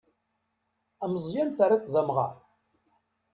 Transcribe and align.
Ameẓẓyan 1.03 1.49
terriḍ-t 1.57 1.91
d 1.93 1.95
amɣar. 2.01 2.33